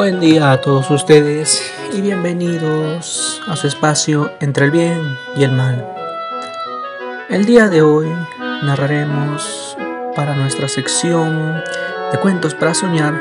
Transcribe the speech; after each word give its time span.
Buen 0.00 0.18
día 0.18 0.52
a 0.52 0.62
todos 0.62 0.90
ustedes 0.90 1.60
y 1.92 2.00
bienvenidos 2.00 3.42
a 3.46 3.54
su 3.54 3.66
espacio 3.66 4.32
entre 4.40 4.64
el 4.64 4.70
bien 4.70 5.18
y 5.36 5.44
el 5.44 5.52
mal. 5.52 5.86
El 7.28 7.44
día 7.44 7.68
de 7.68 7.82
hoy 7.82 8.08
narraremos 8.62 9.76
para 10.16 10.34
nuestra 10.34 10.68
sección 10.68 11.62
de 12.12 12.18
cuentos 12.18 12.54
para 12.54 12.72
soñar 12.72 13.12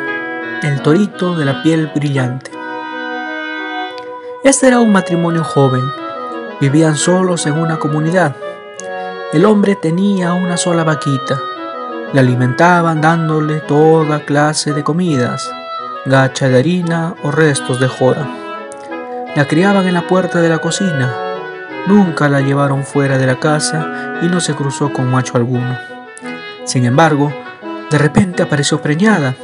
El 0.64 0.82
torito 0.82 1.36
de 1.36 1.44
la 1.44 1.62
piel 1.64 1.92
brillante. 1.94 2.50
Este 4.46 4.68
era 4.68 4.80
un 4.80 4.94
matrimonio 4.94 5.44
joven. 5.44 5.84
Vivían 6.62 6.96
solos 6.96 7.46
en 7.46 7.60
una 7.60 7.78
comunidad. 7.78 8.38
El 9.34 9.44
hombre 9.44 9.76
tenía 9.76 10.32
una 10.32 10.56
sola 10.56 10.86
vaquita. 10.86 11.42
Le 12.14 12.22
alimentaban 12.22 13.02
dándole 13.02 13.60
toda 13.60 14.24
clase 14.24 14.72
de 14.72 14.82
comidas 14.82 15.52
gacha 16.06 16.48
de 16.48 16.60
harina 16.60 17.16
o 17.24 17.32
restos 17.32 17.80
de 17.80 17.88
jora. 17.88 18.28
La 19.36 19.46
criaban 19.48 19.88
en 19.88 19.94
la 19.94 20.08
puerta 20.08 20.42
de 20.42 20.50
la 20.50 20.60
cocina, 20.60 21.14
nunca 21.88 22.30
la 22.30 22.42
llevaron 22.42 22.84
fuera 22.84 23.18
de 23.18 23.28
la 23.28 23.40
casa 23.40 24.18
y 24.22 24.28
no 24.28 24.40
se 24.40 24.54
cruzó 24.54 24.92
con 24.92 25.10
macho 25.12 25.38
alguno. 25.38 25.78
Sin 26.66 26.86
embargo, 26.86 27.34
de 27.90 27.98
repente 27.98 28.44
apareció 28.44 28.82
preñada 28.82 29.36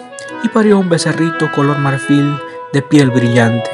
y 0.43 0.49
parió 0.49 0.79
un 0.79 0.89
becerrito 0.89 1.51
color 1.51 1.77
marfil 1.79 2.39
de 2.71 2.81
piel 2.81 3.09
brillante. 3.09 3.69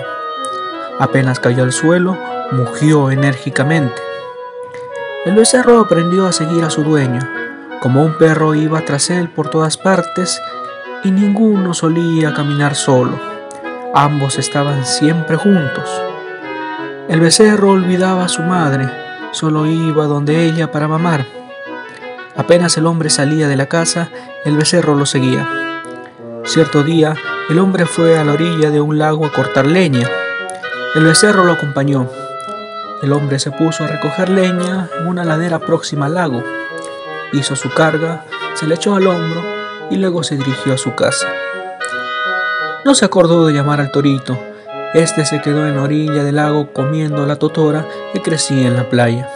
Apenas 1.00 1.40
cayó 1.40 1.64
al 1.64 1.72
suelo, 1.72 2.18
mugió 2.52 3.12
enérgicamente. 3.12 4.02
El 5.26 5.36
becerro 5.36 5.80
aprendió 5.80 6.28
a 6.28 6.32
seguir 6.32 6.64
a 6.64 6.70
su 6.70 6.84
dueño. 6.84 7.20
Como 7.82 8.04
un 8.04 8.18
perro 8.18 8.56
iba 8.56 8.82
tras 8.82 9.10
él 9.10 9.30
por 9.30 9.50
todas 9.50 9.78
partes, 9.78 10.40
y 11.04 11.12
ninguno 11.12 11.74
solía 11.74 12.34
caminar 12.34 12.76
solo. 12.76 13.20
Ambos 13.94 14.38
estaban 14.38 14.86
siempre 14.86 15.36
juntos. 15.36 15.90
El 17.10 17.20
becerro 17.20 17.72
olvidaba 17.72 18.26
a 18.26 18.30
su 18.30 18.42
madre, 18.42 18.90
solo 19.32 19.66
iba 19.66 20.06
donde 20.06 20.46
ella 20.46 20.72
para 20.72 20.88
mamar. 20.88 21.26
Apenas 22.38 22.78
el 22.78 22.86
hombre 22.86 23.10
salía 23.10 23.48
de 23.48 23.58
la 23.58 23.66
casa, 23.66 24.10
el 24.46 24.56
becerro 24.56 24.96
lo 24.96 25.06
seguía. 25.06 25.50
Cierto 26.46 26.84
día, 26.84 27.16
el 27.50 27.60
hombre 27.60 27.86
fue 27.86 28.18
a 28.18 28.24
la 28.24 28.34
orilla 28.34 28.70
de 28.70 28.80
un 28.80 28.98
lago 28.98 29.26
a 29.26 29.32
cortar 29.32 29.68
leña. 29.68 30.08
El 30.96 31.04
becerro 31.04 31.44
lo 31.44 31.54
acompañó. 31.54 32.10
El 33.02 33.14
hombre 33.14 33.40
se 33.40 33.52
puso 33.52 33.84
a 33.84 33.88
recoger 33.88 34.30
leña 34.30 34.88
en 35.00 35.08
una 35.08 35.26
ladera 35.26 35.60
próxima 35.60 36.06
al 36.06 36.14
lago. 36.14 36.44
Hizo 37.34 37.56
su 37.56 37.70
carga, 37.72 38.26
se 38.54 38.68
le 38.68 38.76
echó 38.76 38.96
al 38.96 39.08
hombro 39.08 39.51
y 39.92 39.98
luego 39.98 40.24
se 40.24 40.38
dirigió 40.38 40.74
a 40.74 40.78
su 40.78 40.96
casa. 40.96 41.28
No 42.84 42.96
se 42.96 43.06
acordó 43.06 43.46
de 43.46 43.54
llamar 43.54 43.80
al 43.80 43.92
torito. 43.92 44.40
Este 44.94 45.26
se 45.26 45.42
quedó 45.42 45.68
en 45.68 45.76
la 45.76 45.84
orilla 45.84 46.24
del 46.24 46.38
lago 46.38 46.74
comiendo 46.74 47.26
la 47.26 47.36
totora 47.36 47.86
que 48.14 48.22
crecía 48.22 48.68
en 48.68 48.76
la 48.76 48.90
playa. 48.90 49.30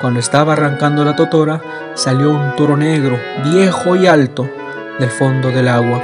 Cuando 0.00 0.18
estaba 0.18 0.54
arrancando 0.54 1.04
la 1.04 1.14
totora, 1.14 1.62
salió 1.94 2.30
un 2.30 2.56
toro 2.56 2.76
negro, 2.76 3.16
viejo 3.44 3.94
y 3.94 4.08
alto, 4.08 4.48
del 4.98 5.10
fondo 5.10 5.50
del 5.50 5.68
agua. 5.68 6.02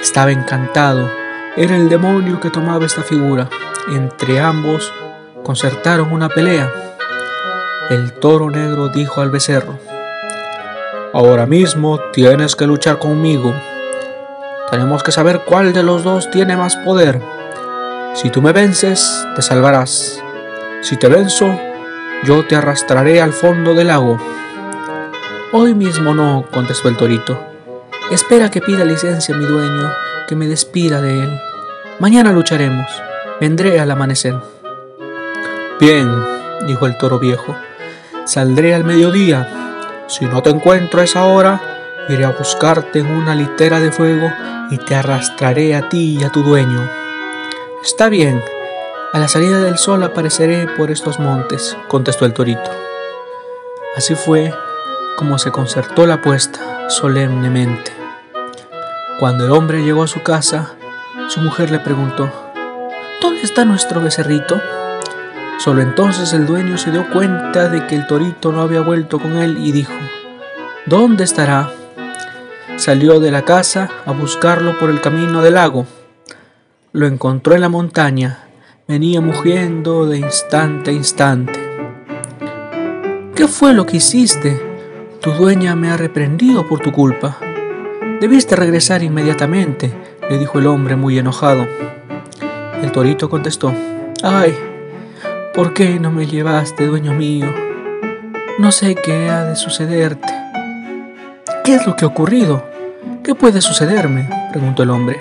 Estaba 0.00 0.30
encantado. 0.30 1.10
Era 1.56 1.76
el 1.76 1.88
demonio 1.88 2.40
que 2.40 2.50
tomaba 2.50 2.86
esta 2.86 3.02
figura. 3.02 3.50
Entre 3.90 4.40
ambos 4.40 4.92
concertaron 5.44 6.12
una 6.12 6.28
pelea. 6.28 6.72
El 7.90 8.12
toro 8.14 8.50
negro 8.50 8.88
dijo 8.88 9.20
al 9.20 9.30
becerro, 9.30 9.78
Ahora 11.18 11.46
mismo 11.46 11.98
tienes 12.12 12.54
que 12.54 12.64
luchar 12.64 13.00
conmigo. 13.00 13.52
Tenemos 14.70 15.02
que 15.02 15.10
saber 15.10 15.40
cuál 15.44 15.72
de 15.72 15.82
los 15.82 16.04
dos 16.04 16.30
tiene 16.30 16.56
más 16.56 16.76
poder. 16.76 17.20
Si 18.14 18.30
tú 18.30 18.40
me 18.40 18.52
vences, 18.52 19.26
te 19.34 19.42
salvarás. 19.42 20.22
Si 20.80 20.96
te 20.96 21.08
venzo, 21.08 21.58
yo 22.22 22.46
te 22.46 22.54
arrastraré 22.54 23.20
al 23.20 23.32
fondo 23.32 23.74
del 23.74 23.88
lago. 23.88 24.16
Hoy 25.50 25.74
mismo 25.74 26.14
no, 26.14 26.44
contestó 26.52 26.88
el 26.88 26.96
torito. 26.96 27.36
Espera 28.12 28.48
que 28.48 28.60
pida 28.60 28.84
licencia 28.84 29.36
mi 29.36 29.44
dueño, 29.44 29.90
que 30.28 30.36
me 30.36 30.46
despida 30.46 31.00
de 31.00 31.24
él. 31.24 31.40
Mañana 31.98 32.30
lucharemos. 32.30 32.86
Vendré 33.40 33.80
al 33.80 33.90
amanecer. 33.90 34.36
Bien, 35.80 36.08
dijo 36.68 36.86
el 36.86 36.96
toro 36.96 37.18
viejo. 37.18 37.56
Saldré 38.24 38.72
al 38.72 38.84
mediodía 38.84 39.67
si 40.08 40.24
no 40.24 40.42
te 40.42 40.50
encuentro 40.50 41.00
a 41.00 41.04
esa 41.04 41.24
hora, 41.26 41.60
iré 42.08 42.24
a 42.24 42.30
buscarte 42.30 43.00
en 43.00 43.10
una 43.10 43.34
litera 43.34 43.78
de 43.78 43.92
fuego 43.92 44.32
y 44.70 44.78
te 44.78 44.94
arrastraré 44.94 45.74
a 45.74 45.88
ti 45.88 46.18
y 46.18 46.24
a 46.24 46.30
tu 46.30 46.42
dueño. 46.42 46.88
Está 47.82 48.08
bien, 48.08 48.42
a 49.12 49.18
la 49.18 49.28
salida 49.28 49.60
del 49.60 49.78
sol 49.78 50.02
apareceré 50.02 50.66
por 50.76 50.90
estos 50.90 51.18
montes, 51.18 51.76
contestó 51.88 52.24
el 52.24 52.32
torito. 52.32 52.70
Así 53.96 54.14
fue 54.14 54.52
como 55.16 55.38
se 55.38 55.50
concertó 55.50 56.06
la 56.06 56.14
apuesta 56.14 56.88
solemnemente. 56.88 57.92
Cuando 59.20 59.44
el 59.44 59.52
hombre 59.52 59.82
llegó 59.82 60.04
a 60.04 60.08
su 60.08 60.22
casa, 60.22 60.76
su 61.28 61.40
mujer 61.40 61.70
le 61.70 61.80
preguntó, 61.80 62.30
¿Dónde 63.20 63.42
está 63.42 63.64
nuestro 63.64 64.00
becerrito? 64.00 64.60
Solo 65.58 65.82
entonces 65.82 66.32
el 66.32 66.46
dueño 66.46 66.78
se 66.78 66.92
dio 66.92 67.10
cuenta 67.10 67.68
de 67.68 67.84
que 67.88 67.96
el 67.96 68.06
torito 68.06 68.52
no 68.52 68.62
había 68.62 68.80
vuelto 68.80 69.18
con 69.18 69.36
él 69.36 69.58
y 69.58 69.72
dijo, 69.72 69.92
¿Dónde 70.86 71.24
estará? 71.24 71.72
Salió 72.76 73.18
de 73.18 73.32
la 73.32 73.42
casa 73.42 73.90
a 74.06 74.12
buscarlo 74.12 74.78
por 74.78 74.88
el 74.88 75.00
camino 75.00 75.42
del 75.42 75.54
lago. 75.54 75.84
Lo 76.92 77.08
encontró 77.08 77.56
en 77.56 77.60
la 77.60 77.68
montaña. 77.68 78.44
Venía 78.86 79.20
mugiendo 79.20 80.06
de 80.06 80.18
instante 80.18 80.92
a 80.92 80.94
instante. 80.94 81.58
¿Qué 83.34 83.48
fue 83.48 83.74
lo 83.74 83.84
que 83.84 83.96
hiciste? 83.96 84.62
Tu 85.20 85.32
dueña 85.32 85.74
me 85.74 85.90
ha 85.90 85.96
reprendido 85.96 86.68
por 86.68 86.78
tu 86.78 86.92
culpa. 86.92 87.36
Debiste 88.20 88.54
regresar 88.54 89.02
inmediatamente, 89.02 89.92
le 90.30 90.38
dijo 90.38 90.60
el 90.60 90.68
hombre 90.68 90.94
muy 90.94 91.18
enojado. 91.18 91.66
El 92.80 92.92
torito 92.92 93.28
contestó, 93.28 93.72
¡ay! 94.22 94.67
¿Por 95.58 95.74
qué 95.74 95.98
no 95.98 96.12
me 96.12 96.24
llevaste, 96.24 96.86
dueño 96.86 97.14
mío? 97.14 97.52
No 98.60 98.70
sé 98.70 98.94
qué 98.94 99.28
ha 99.28 99.42
de 99.42 99.56
sucederte. 99.56 100.28
¿Qué 101.64 101.74
es 101.74 101.84
lo 101.84 101.96
que 101.96 102.04
ha 102.04 102.08
ocurrido? 102.08 102.64
¿Qué 103.24 103.34
puede 103.34 103.60
sucederme? 103.60 104.30
preguntó 104.52 104.84
el 104.84 104.90
hombre. 104.90 105.20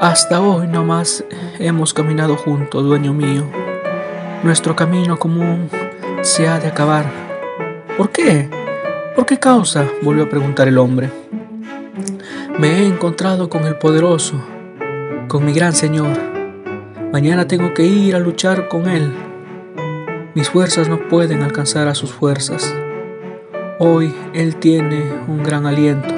Hasta 0.00 0.40
hoy 0.40 0.68
no 0.68 0.86
más 0.86 1.22
hemos 1.58 1.92
caminado 1.92 2.36
juntos, 2.36 2.82
dueño 2.82 3.12
mío. 3.12 3.44
Nuestro 4.42 4.74
camino 4.74 5.18
común 5.18 5.68
se 6.22 6.48
ha 6.48 6.58
de 6.58 6.68
acabar. 6.68 7.04
¿Por 7.98 8.08
qué? 8.08 8.48
¿Por 9.14 9.26
qué 9.26 9.38
causa? 9.38 9.84
volvió 10.00 10.24
a 10.24 10.30
preguntar 10.30 10.66
el 10.66 10.78
hombre. 10.78 11.10
Me 12.58 12.78
he 12.78 12.86
encontrado 12.86 13.50
con 13.50 13.66
el 13.66 13.76
poderoso, 13.76 14.42
con 15.28 15.44
mi 15.44 15.52
gran 15.52 15.74
Señor 15.74 16.37
Mañana 17.10 17.48
tengo 17.48 17.72
que 17.72 17.84
ir 17.84 18.14
a 18.14 18.18
luchar 18.18 18.68
con 18.68 18.86
Él. 18.86 19.10
Mis 20.34 20.50
fuerzas 20.50 20.90
no 20.90 21.08
pueden 21.08 21.42
alcanzar 21.42 21.88
a 21.88 21.94
sus 21.94 22.12
fuerzas. 22.12 22.74
Hoy 23.78 24.14
Él 24.34 24.56
tiene 24.56 25.04
un 25.26 25.42
gran 25.42 25.66
aliento. 25.66 26.14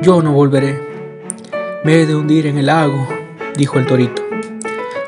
Yo 0.00 0.22
no 0.22 0.32
volveré. 0.32 0.80
Me 1.84 2.00
he 2.00 2.06
de 2.06 2.14
hundir 2.14 2.46
en 2.46 2.56
el 2.56 2.66
lago, 2.66 3.06
dijo 3.54 3.78
el 3.78 3.86
torito. 3.86 4.22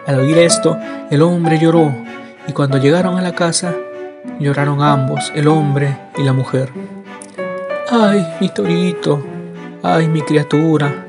Al 0.07 0.21
oír 0.21 0.37
esto, 0.37 0.77
el 1.11 1.23
hombre 1.23 1.59
lloró, 1.59 1.95
y 2.47 2.53
cuando 2.53 2.77
llegaron 2.77 3.17
a 3.17 3.23
la 3.23 3.33
casa, 3.33 3.75
lloraron 4.39 4.83
ambos, 4.83 5.33
el 5.35 5.49
hombre 5.49 5.97
y 6.19 6.25
la 6.25 6.35
mujer. 6.35 6.69
Ay, 7.91 8.27
mi 8.39 8.51
torito, 8.51 9.25
ay, 9.83 10.09
mi 10.09 10.21
criatura, 10.21 11.07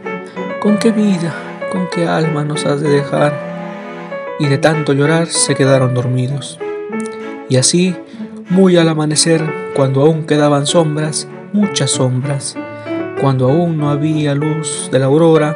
¿con 0.61 0.77
qué 0.77 0.91
vida, 0.91 1.33
con 1.73 1.89
qué 1.89 2.07
alma 2.07 2.45
nos 2.45 2.65
has 2.65 2.79
de 2.79 2.89
dejar? 2.89 3.50
Y 4.41 4.47
de 4.47 4.57
tanto 4.57 4.93
llorar 4.93 5.27
se 5.27 5.53
quedaron 5.53 5.93
dormidos. 5.93 6.57
Y 7.47 7.57
así, 7.57 7.95
muy 8.49 8.75
al 8.75 8.89
amanecer, 8.89 9.71
cuando 9.75 10.01
aún 10.01 10.25
quedaban 10.25 10.65
sombras, 10.65 11.27
muchas 11.53 11.91
sombras, 11.91 12.55
cuando 13.21 13.47
aún 13.47 13.77
no 13.77 13.91
había 13.91 14.33
luz 14.33 14.89
de 14.91 14.97
la 14.97 15.05
aurora, 15.05 15.55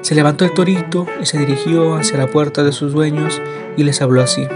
se 0.00 0.14
levantó 0.14 0.46
el 0.46 0.54
torito 0.54 1.06
y 1.20 1.26
se 1.26 1.38
dirigió 1.38 1.96
hacia 1.96 2.16
la 2.16 2.26
puerta 2.26 2.62
de 2.62 2.72
sus 2.72 2.94
dueños 2.94 3.42
y 3.76 3.84
les 3.84 4.00
habló 4.00 4.22
así. 4.22 4.48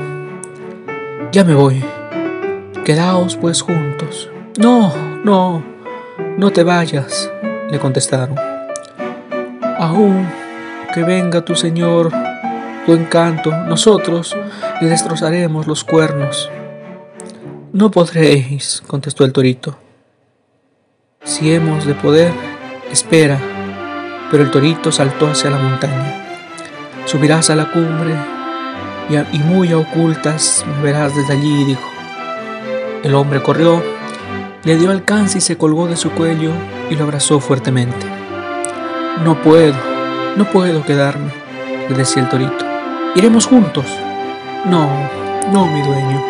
Ya 1.31 1.45
me 1.45 1.55
voy. 1.55 1.85
Quedaos 2.87 3.37
pues 3.37 3.61
juntos. 3.61 4.31
No, 4.57 4.95
no, 5.25 5.63
no 6.39 6.51
te 6.53 6.63
vayas, 6.63 7.31
le 7.71 7.79
contestaron. 7.79 8.35
Aún 9.79 10.27
que 10.95 11.03
venga 11.03 11.45
tu 11.45 11.55
señor 11.55 12.11
tu 12.89 12.95
encanto, 12.95 13.51
nosotros 13.51 14.35
le 14.81 14.89
destrozaremos 14.89 15.67
los 15.67 15.85
cuernos. 15.85 16.51
No 17.71 17.91
podréis, 17.91 18.83
contestó 18.87 19.27
el 19.27 19.33
torito. 19.35 19.77
Si 21.23 21.53
hemos 21.53 21.85
de 21.85 21.93
poder, 21.93 22.33
espera, 22.91 23.39
pero 24.31 24.43
el 24.43 24.51
torito 24.51 24.91
saltó 24.91 25.27
hacia 25.27 25.51
la 25.51 25.59
montaña. 25.59 26.39
Subirás 27.05 27.51
a 27.51 27.57
la 27.57 27.71
cumbre 27.71 28.15
y, 29.35 29.39
muy 29.41 29.71
a 29.73 29.77
ocultas 29.77 30.65
me 30.67 30.83
verás 30.85 31.15
desde 31.15 31.35
allí, 31.35 31.65
dijo. 31.65 31.91
El 33.03 33.15
hombre 33.15 33.43
corrió, 33.43 33.83
le 34.65 34.77
dio 34.79 34.91
alcance 34.91 35.37
y 35.37 35.43
se 35.43 35.59
colgó 35.59 35.89
de 35.89 35.97
su 35.97 36.11
cuello 36.13 36.53
y 36.89 36.95
lo 36.95 37.05
abrazó 37.05 37.39
fuertemente. 37.39 38.07
No 39.25 39.43
puedo, 39.43 39.77
no 40.39 40.51
puedo 40.51 40.87
quedarme, 40.87 41.33
le 41.91 41.95
decía 41.95 42.23
el 42.23 42.31
torito. 42.31 42.68
Iremos 43.15 43.47
juntos. 43.47 43.87
No, 44.65 44.89
no, 45.53 45.67
mi 45.67 45.83
dueño. 45.83 46.23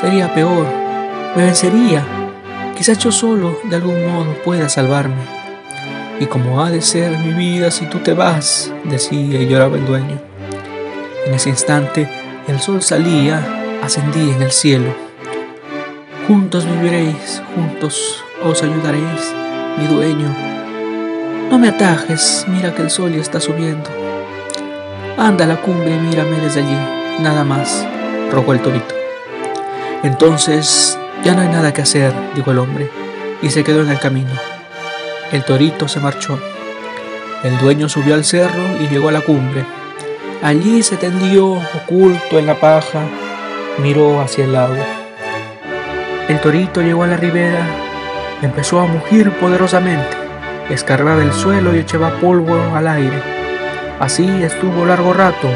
Sería 0.00 0.32
peor. 0.34 0.66
Me 1.36 1.44
vencería. 1.44 2.04
Quizás 2.76 2.98
yo 2.98 3.12
solo, 3.12 3.58
de 3.64 3.76
algún 3.76 4.06
modo, 4.06 4.34
pueda 4.44 4.68
salvarme. 4.68 5.22
Y 6.20 6.26
como 6.26 6.62
ha 6.62 6.70
de 6.70 6.82
ser 6.82 7.18
mi 7.18 7.32
vida 7.32 7.70
si 7.70 7.86
tú 7.86 7.98
te 7.98 8.14
vas, 8.14 8.72
decía 8.84 9.40
y 9.40 9.46
lloraba 9.46 9.76
el 9.76 9.86
dueño. 9.86 10.18
En 11.26 11.34
ese 11.34 11.50
instante 11.50 12.08
el 12.46 12.60
sol 12.60 12.82
salía, 12.82 13.78
ascendía 13.82 14.36
en 14.36 14.42
el 14.42 14.52
cielo. 14.52 14.94
Juntos 16.26 16.66
viviréis, 16.66 17.42
juntos 17.54 18.22
os 18.42 18.62
ayudaréis, 18.62 19.34
mi 19.78 19.86
dueño. 19.86 20.28
No 21.50 21.58
me 21.58 21.68
atajes, 21.68 22.44
mira 22.48 22.74
que 22.74 22.82
el 22.82 22.90
sol 22.90 23.12
ya 23.12 23.20
está 23.20 23.40
subiendo. 23.40 23.90
Anda 25.16 25.44
a 25.44 25.48
la 25.48 25.56
cumbre 25.56 25.94
y 25.94 25.98
mírame 25.98 26.40
desde 26.40 26.60
allí, 26.60 26.76
nada 27.20 27.44
más, 27.44 27.86
rogó 28.32 28.52
el 28.52 28.60
torito. 28.60 28.94
Entonces, 30.02 30.98
ya 31.22 31.34
no 31.34 31.42
hay 31.42 31.48
nada 31.48 31.72
que 31.72 31.82
hacer, 31.82 32.12
dijo 32.34 32.50
el 32.50 32.58
hombre, 32.58 32.90
y 33.40 33.48
se 33.50 33.62
quedó 33.62 33.82
en 33.82 33.90
el 33.90 34.00
camino. 34.00 34.32
El 35.30 35.44
torito 35.44 35.86
se 35.86 36.00
marchó. 36.00 36.40
El 37.44 37.56
dueño 37.58 37.88
subió 37.88 38.14
al 38.14 38.24
cerro 38.24 38.62
y 38.80 38.88
llegó 38.88 39.08
a 39.08 39.12
la 39.12 39.20
cumbre. 39.20 39.64
Allí 40.42 40.82
se 40.82 40.96
tendió, 40.96 41.62
oculto 41.74 42.40
en 42.40 42.46
la 42.46 42.58
paja, 42.58 43.02
miró 43.78 44.20
hacia 44.20 44.44
el 44.44 44.52
lago. 44.52 44.82
El 46.28 46.40
torito 46.40 46.82
llegó 46.82 47.04
a 47.04 47.06
la 47.06 47.16
ribera, 47.16 47.64
empezó 48.42 48.80
a 48.80 48.86
mugir 48.86 49.30
poderosamente, 49.38 50.16
escarbaba 50.70 51.22
el 51.22 51.32
suelo 51.32 51.72
y 51.74 51.78
echaba 51.78 52.18
polvo 52.20 52.56
al 52.74 52.88
aire. 52.88 53.33
Así 54.00 54.42
estuvo 54.42 54.84
largo 54.84 55.12
rato, 55.12 55.48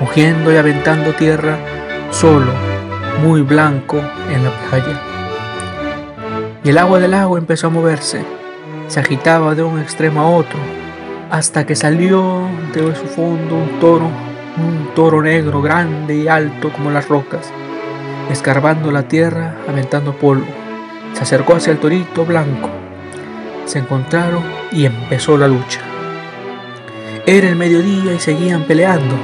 mugiendo 0.00 0.52
y 0.52 0.56
aventando 0.56 1.12
tierra, 1.14 1.56
solo, 2.10 2.52
muy 3.22 3.42
blanco 3.42 3.98
en 4.30 4.44
la 4.44 4.50
playa. 4.68 5.00
Y 6.64 6.70
el 6.70 6.78
agua 6.78 6.98
del 6.98 7.12
lago 7.12 7.38
empezó 7.38 7.68
a 7.68 7.70
moverse 7.70 8.24
se 8.88 9.00
agitaba 9.00 9.54
de 9.54 9.62
un 9.62 9.78
extremo 9.78 10.22
a 10.22 10.30
otro, 10.30 10.58
hasta 11.30 11.66
que 11.66 11.76
salió 11.76 12.48
de 12.72 12.94
su 12.96 13.04
fondo 13.04 13.56
un 13.56 13.78
toro, 13.80 14.06
un 14.56 14.94
toro 14.94 15.20
negro 15.20 15.60
grande 15.60 16.16
y 16.16 16.28
alto 16.28 16.72
como 16.72 16.90
las 16.90 17.06
rocas, 17.06 17.52
escarbando 18.30 18.90
la 18.90 19.02
tierra, 19.02 19.56
aventando 19.68 20.14
polvo. 20.14 20.46
Se 21.12 21.22
acercó 21.22 21.54
hacia 21.54 21.72
el 21.72 21.78
torito 21.78 22.24
blanco. 22.24 22.70
Se 23.66 23.78
encontraron 23.78 24.42
y 24.72 24.86
empezó 24.86 25.36
la 25.36 25.48
lucha. 25.48 25.80
Era 27.28 27.50
el 27.50 27.56
mediodía 27.56 28.14
y 28.14 28.18
seguían 28.18 28.62
peleando, 28.62 29.14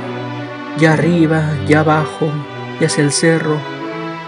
ya 0.76 0.92
arriba, 0.92 1.54
ya 1.66 1.80
abajo, 1.80 2.30
ya 2.78 2.86
hacia 2.86 3.02
el 3.02 3.10
cerro, 3.10 3.56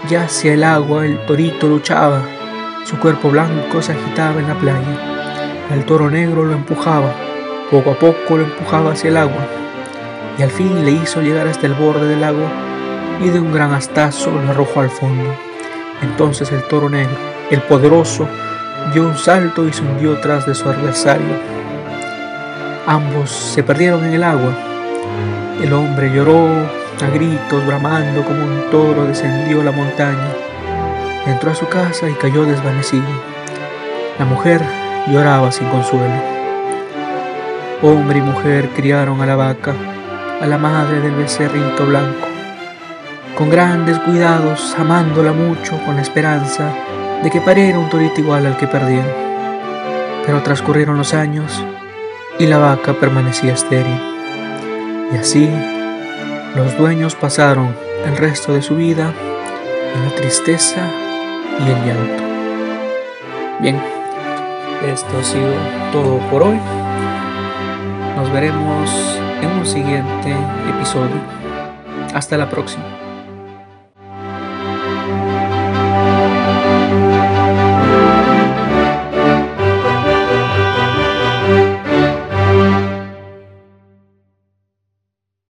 ya 0.09 0.23
hacia 0.23 0.53
el 0.55 0.63
agua, 0.63 1.05
el 1.05 1.23
torito 1.27 1.67
luchaba. 1.67 2.23
Su 2.85 2.97
cuerpo 2.97 3.29
blanco 3.29 3.83
se 3.83 3.91
agitaba 3.91 4.39
en 4.39 4.47
la 4.47 4.57
playa. 4.57 5.67
El 5.71 5.85
toro 5.85 6.09
negro 6.09 6.43
lo 6.43 6.53
empujaba, 6.53 7.13
poco 7.69 7.91
a 7.91 7.99
poco 7.99 8.37
lo 8.37 8.45
empujaba 8.45 8.93
hacia 8.93 9.11
el 9.11 9.17
agua, 9.17 9.45
y 10.39 10.41
al 10.41 10.49
fin 10.49 10.83
le 10.83 10.93
hizo 10.93 11.21
llegar 11.21 11.45
hasta 11.47 11.67
el 11.67 11.75
borde 11.75 12.07
del 12.07 12.21
lago 12.21 12.49
y 13.23 13.29
de 13.29 13.39
un 13.39 13.53
gran 13.53 13.75
astazo 13.75 14.31
lo 14.31 14.49
arrojó 14.49 14.81
al 14.81 14.89
fondo. 14.89 15.31
Entonces 16.01 16.51
el 16.51 16.63
toro 16.63 16.89
negro, 16.89 17.15
el 17.51 17.61
poderoso, 17.61 18.27
dio 18.91 19.03
un 19.03 19.15
salto 19.15 19.67
y 19.67 19.71
se 19.71 19.83
hundió 19.83 20.19
tras 20.19 20.47
de 20.47 20.55
su 20.55 20.67
adversario. 20.67 21.56
Ambos 22.89 23.31
se 23.31 23.63
perdieron 23.63 24.05
en 24.05 24.13
el 24.13 24.23
agua. 24.23 24.53
El 25.61 25.73
hombre 25.73 26.09
lloró 26.09 26.47
a 26.47 27.09
gritos, 27.13 27.67
bramando 27.67 28.23
como 28.23 28.41
un 28.41 28.71
toro 28.71 29.03
descendió 29.03 29.61
la 29.61 29.73
montaña. 29.73 30.29
Entró 31.25 31.51
a 31.51 31.55
su 31.55 31.67
casa 31.67 32.09
y 32.09 32.13
cayó 32.13 32.45
desvanecido. 32.45 33.03
La 34.17 34.23
mujer 34.23 34.61
lloraba 35.05 35.51
sin 35.51 35.67
consuelo. 35.67 36.15
Hombre 37.81 38.19
y 38.19 38.21
mujer 38.21 38.69
criaron 38.69 39.19
a 39.19 39.25
la 39.25 39.35
vaca, 39.35 39.73
a 40.39 40.47
la 40.47 40.57
madre 40.57 41.01
del 41.01 41.15
becerrito 41.15 41.85
blanco, 41.85 42.27
con 43.37 43.49
grandes 43.49 43.99
cuidados, 43.99 44.73
amándola 44.79 45.33
mucho, 45.33 45.77
con 45.85 45.97
la 45.97 46.03
esperanza 46.03 46.71
de 47.21 47.29
que 47.29 47.41
pariera 47.41 47.79
un 47.79 47.89
torito 47.89 48.21
igual 48.21 48.45
al 48.45 48.55
que 48.55 48.65
perdieron. 48.65 49.11
Pero 50.25 50.41
transcurrieron 50.41 50.97
los 50.97 51.13
años 51.13 51.61
y 52.39 52.45
la 52.45 52.57
vaca 52.57 52.93
permanecía 52.93 53.53
estéril. 53.53 53.99
Y 55.13 55.17
así 55.17 55.49
los 56.55 56.77
dueños 56.77 57.15
pasaron 57.15 57.75
el 58.05 58.17
resto 58.17 58.53
de 58.53 58.61
su 58.61 58.75
vida 58.75 59.13
en 59.95 60.05
la 60.05 60.15
tristeza 60.15 60.87
y 61.59 61.69
el 61.69 61.85
llanto. 61.85 62.23
Bien. 63.59 63.97
Esto 64.85 65.17
ha 65.19 65.23
sido 65.23 65.53
todo 65.91 66.19
por 66.29 66.43
hoy. 66.43 66.59
Nos 68.15 68.31
veremos 68.31 69.19
en 69.41 69.49
un 69.49 69.65
siguiente 69.65 70.35
episodio. 70.69 71.19
Hasta 72.13 72.37
la 72.37 72.47
próxima. 72.47 73.06